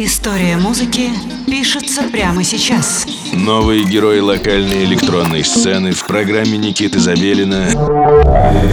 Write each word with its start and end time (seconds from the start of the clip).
История 0.00 0.56
музыки 0.56 1.10
пишется 1.44 2.04
прямо 2.04 2.44
сейчас. 2.44 3.04
Новые 3.32 3.82
герои 3.82 4.20
локальной 4.20 4.84
электронной 4.84 5.42
сцены 5.42 5.90
в 5.90 6.06
программе 6.06 6.56
Никиты 6.56 7.00
Забелина 7.00 7.66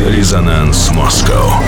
«Резонанс 0.07 0.91
Москва». 0.91 1.63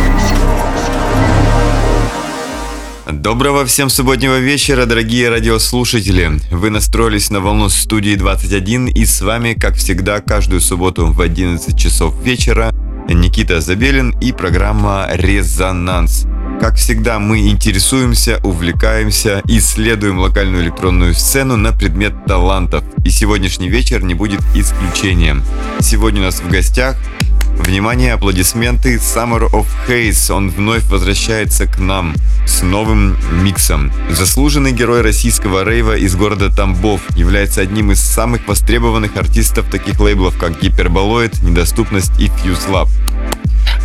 Доброго 3.12 3.66
всем 3.66 3.90
субботнего 3.90 4.38
вечера, 4.38 4.86
дорогие 4.86 5.30
радиослушатели! 5.30 6.40
Вы 6.52 6.70
настроились 6.70 7.32
на 7.32 7.40
волну 7.40 7.70
студии 7.70 8.14
21 8.14 8.90
и 8.90 9.06
с 9.06 9.22
вами, 9.22 9.54
как 9.54 9.74
всегда, 9.74 10.22
каждую 10.22 10.62
субботу 10.62 11.08
в 11.08 11.20
11 11.20 11.76
часов 11.76 12.14
вечера 12.22 12.72
Никита 13.10 13.60
Забелин 13.60 14.12
и 14.22 14.34
программа 14.34 15.08
«Резонанс». 15.10 16.28
Как 16.60 16.76
всегда, 16.76 17.20
мы 17.20 17.50
интересуемся, 17.50 18.40
увлекаемся, 18.44 19.42
исследуем 19.48 20.20
локальную 20.20 20.64
электронную 20.64 21.14
сцену 21.14 21.56
на 21.56 21.72
предмет 21.72 22.26
талантов. 22.26 22.84
И 23.06 23.10
сегодняшний 23.10 23.70
вечер 23.70 24.04
не 24.04 24.16
будет 24.16 24.42
исключением. 24.56 25.44
Сегодня 25.80 26.22
у 26.22 26.26
нас 26.26 26.40
в 26.40 26.50
гостях 26.50 26.98
Внимание, 27.58 28.14
аплодисменты 28.14 28.96
Summer 28.96 29.52
of 29.52 29.66
Haze. 29.88 30.32
Он 30.32 30.50
вновь 30.50 30.86
возвращается 30.86 31.66
к 31.66 31.80
нам 31.80 32.14
с 32.46 32.62
новым 32.62 33.18
миксом. 33.44 33.92
Заслуженный 34.10 34.72
герой 34.72 35.02
российского 35.02 35.68
рейва 35.68 35.98
из 35.98 36.16
города 36.16 36.50
Тамбов 36.50 37.02
является 37.18 37.62
одним 37.62 37.92
из 37.92 38.00
самых 38.00 38.48
востребованных 38.48 39.18
артистов 39.18 39.70
таких 39.70 40.00
лейблов, 40.00 40.38
как 40.38 40.62
Гиперболоид, 40.62 41.42
Недоступность 41.42 42.12
и 42.20 42.28
Fuse 42.28 42.70
Lab. 42.70 42.88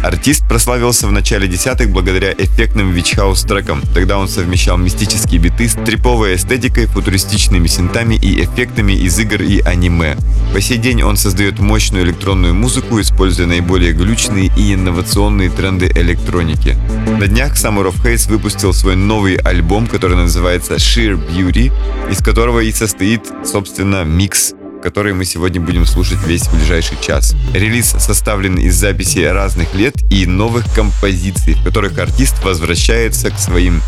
Артист 0.02 0.46
прославился 0.48 1.06
в 1.06 1.12
начале 1.12 1.46
десятых 1.46 1.90
благодаря 1.90 2.32
эффектным 2.32 2.90
вичхаус 2.92 3.42
трекам. 3.42 3.82
Тогда 3.94 4.18
он 4.18 4.28
совмещал 4.28 4.76
мистические 4.76 5.40
биты 5.40 5.68
с 5.68 5.74
триповой 5.74 6.34
эстетикой, 6.34 6.86
футуристичными 6.86 7.68
синтами 7.68 8.16
и 8.16 8.42
эффектами 8.44 8.92
из 8.92 9.18
игр 9.18 9.42
и 9.42 9.60
аниме. 9.60 10.16
По 10.52 10.60
сей 10.60 10.78
день 10.78 11.02
он 11.02 11.16
создает 11.16 11.60
мощную 11.60 12.04
электронную 12.04 12.52
музыку, 12.52 13.00
используя 13.00 13.46
наиболее 13.46 13.92
глючные 13.92 14.50
и 14.56 14.74
инновационные 14.74 15.50
тренды 15.50 15.90
электроники. 15.94 16.76
На 17.20 17.28
днях 17.28 17.54
Summer 17.54 17.92
of 17.92 18.02
Haze 18.04 18.28
выпустил 18.28 18.72
свой 18.72 18.96
новый 18.96 19.36
альбом, 19.36 19.86
который 19.86 20.16
называется 20.16 20.74
Sheer 20.74 21.18
Beauty, 21.30 21.72
из 22.10 22.18
которого 22.18 22.60
и 22.60 22.72
состоит, 22.72 23.22
собственно, 23.44 24.04
микс 24.04 24.54
который 24.82 25.14
мы 25.14 25.24
сегодня 25.24 25.60
будем 25.60 25.86
слушать 25.86 26.18
весь 26.26 26.48
ближайший 26.48 26.98
час. 27.00 27.34
Релиз 27.54 27.94
составлен 27.98 28.56
из 28.56 28.74
записи 28.74 29.20
разных 29.20 29.72
лет 29.74 29.94
и 30.10 30.26
новых 30.26 30.64
композиций, 30.74 31.54
в 31.54 31.64
которых 31.64 31.98
артист 31.98 32.42
возвращается 32.44 33.30
к 33.30 33.38
своим 33.38 33.80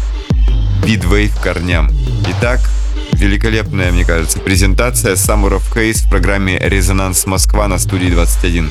бидвейв 0.86 1.34
корням. 1.40 1.90
Итак, 2.30 2.60
великолепная, 3.12 3.92
мне 3.92 4.04
кажется, 4.04 4.38
презентация 4.38 5.14
of 5.14 5.62
Haze 5.74 6.06
в 6.06 6.10
программе 6.10 6.58
«Резонанс 6.58 7.26
Москва» 7.26 7.66
на 7.68 7.78
студии 7.78 8.08
21. 8.08 8.70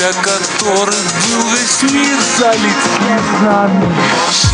для 0.00 0.12
которых 0.14 0.94
был 0.94 1.50
весь 1.50 1.82
мир 1.92 2.16
залит 2.38 2.72
слезами. 2.96 4.49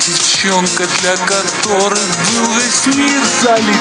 Девчонка, 0.00 0.88
для 1.00 1.16
которой 1.18 1.98
был 1.98 2.52
весь 2.54 2.86
мир 2.96 3.22
залит. 3.42 3.76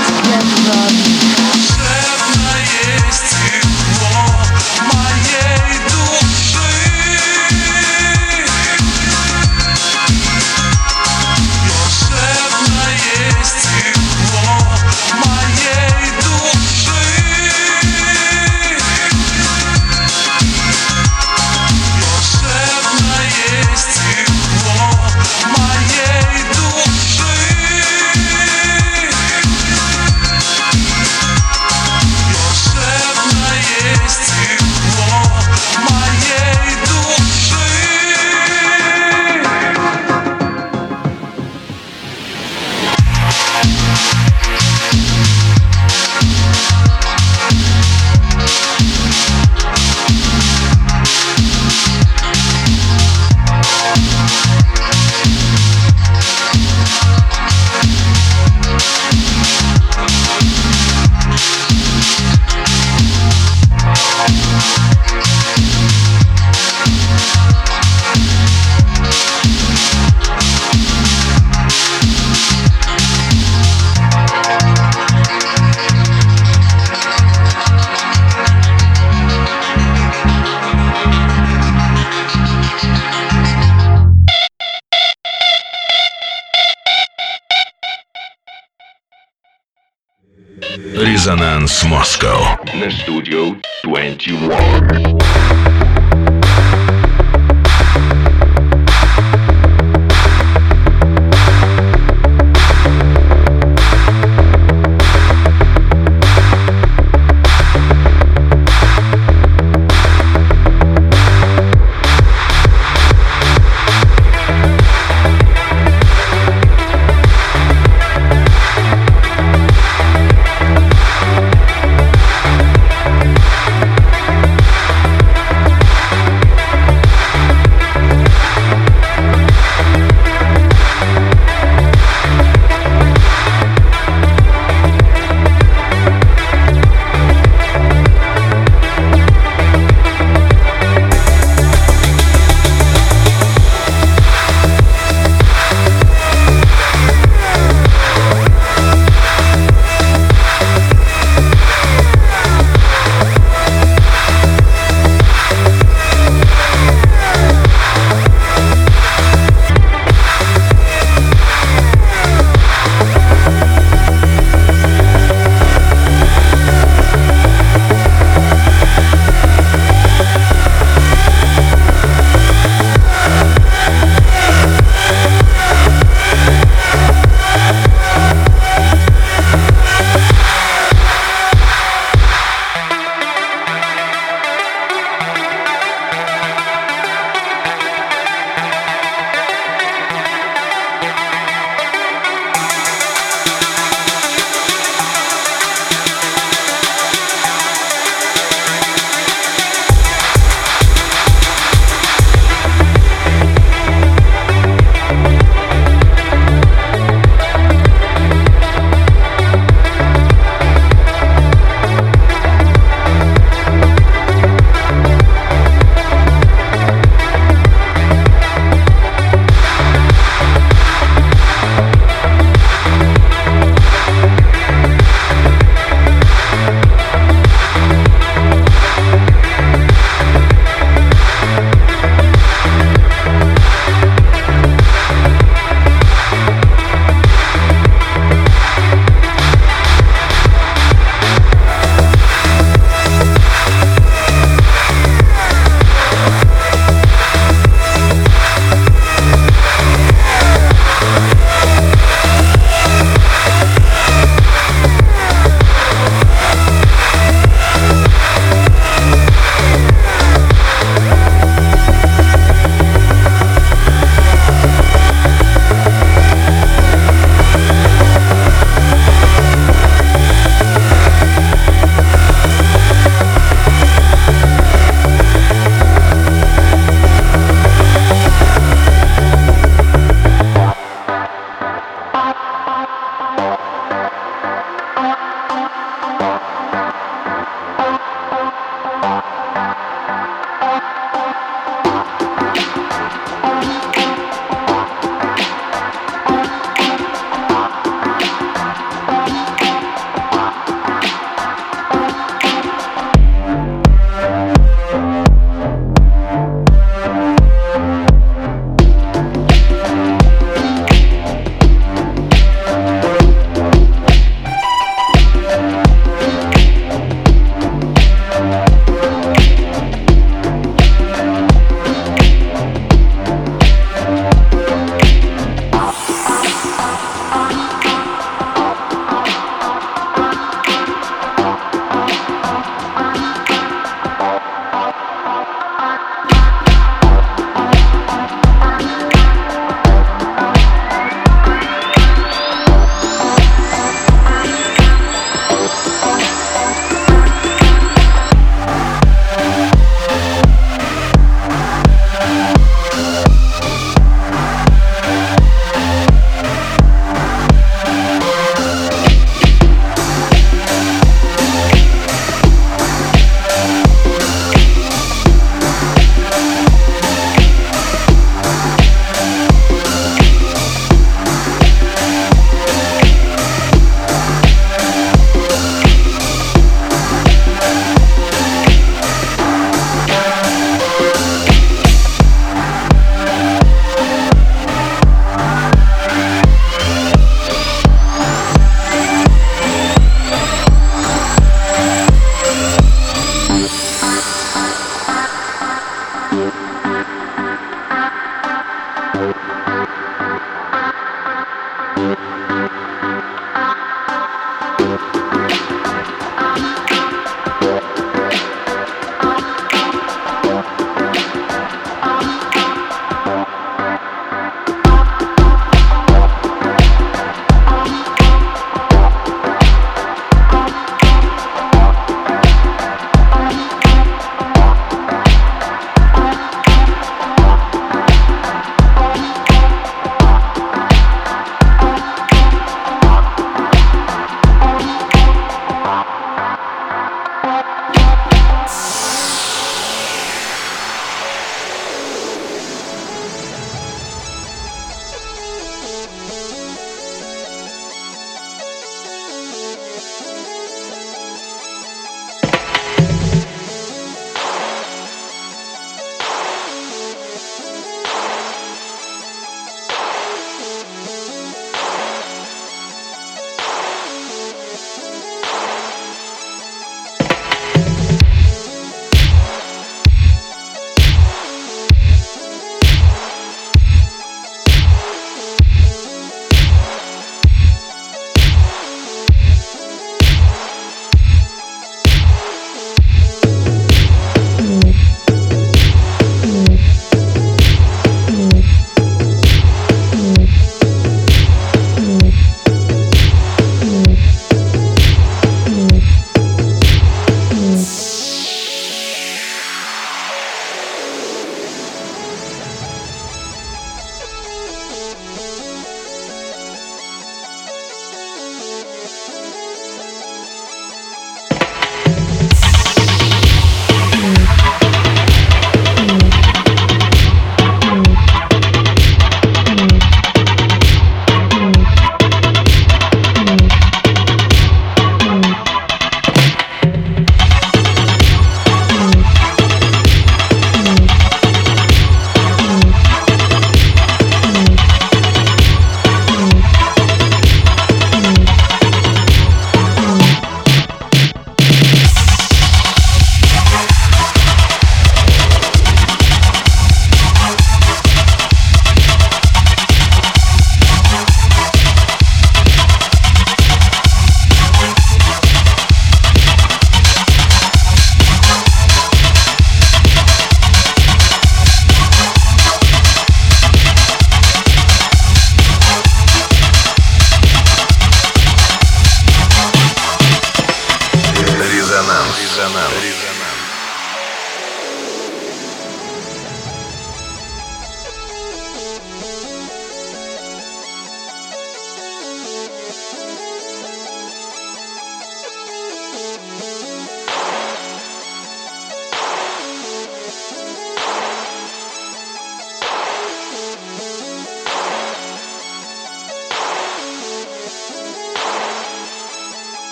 Студию 93.94 94.38
21. 94.48 95.63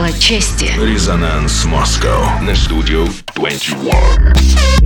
Дело 0.00 0.18
чести. 0.18 0.70
Резонанс 0.78 1.64
Москва 1.64 2.40
на 2.40 2.54
студию 2.54 3.08
21. 3.34 4.79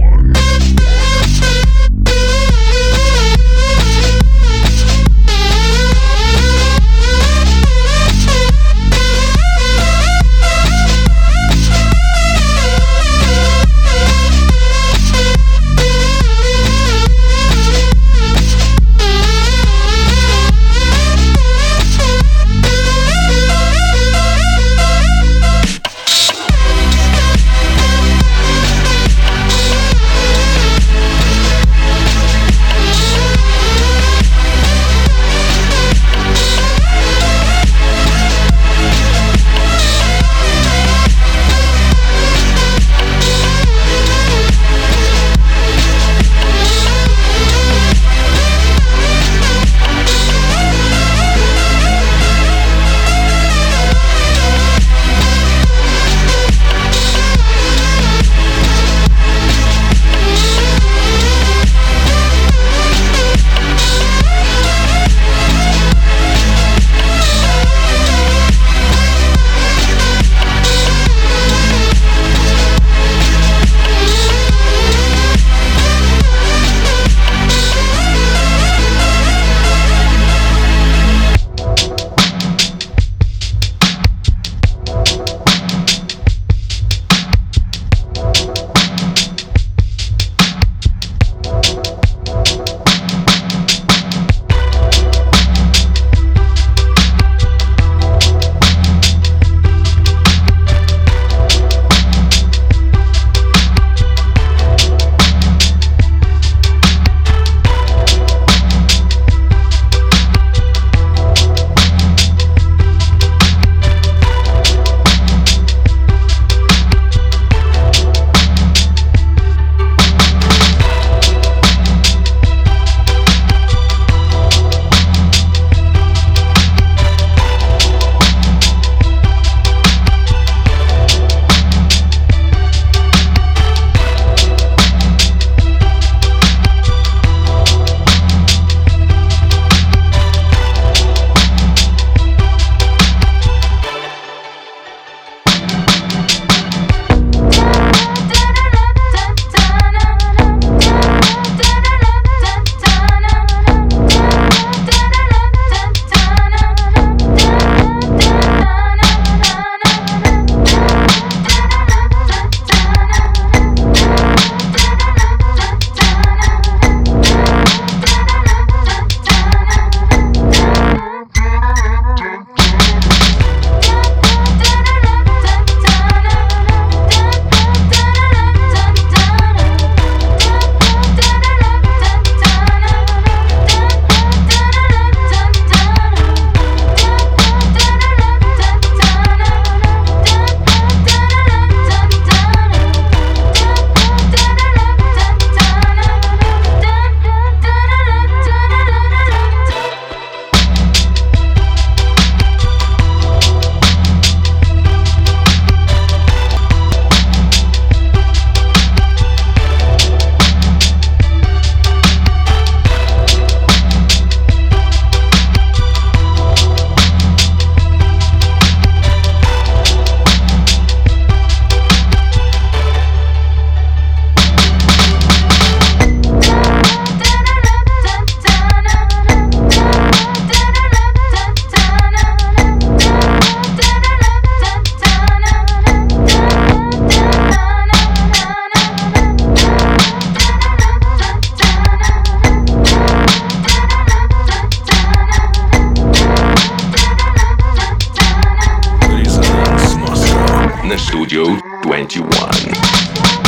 the 250.88 250.98
Studio 250.98 251.44
21. 251.82 253.43